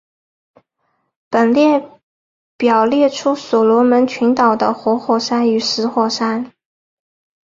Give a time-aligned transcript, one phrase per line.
[1.29, 1.87] 本列
[2.57, 6.51] 表列出所罗门群岛的活火山与死火山。